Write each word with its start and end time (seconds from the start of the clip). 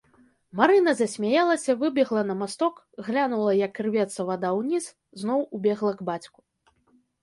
Марына 0.61 0.91
засмяялася, 1.01 1.75
выбегла 1.83 2.23
на 2.31 2.37
масток, 2.41 2.73
глянула, 3.11 3.55
як 3.67 3.73
ірвецца 3.87 4.21
вада 4.33 4.49
ўніз, 4.61 4.93
зноў 5.25 5.49
убегла 5.59 5.91
к 5.99 6.13
бацьку. 6.13 6.39